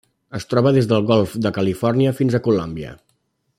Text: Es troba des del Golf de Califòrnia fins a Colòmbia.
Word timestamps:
Es 0.37 0.47
troba 0.53 0.71
des 0.77 0.87
del 0.91 1.05
Golf 1.11 1.35
de 1.47 1.51
Califòrnia 1.59 2.17
fins 2.21 2.39
a 2.39 2.43
Colòmbia. 2.49 2.97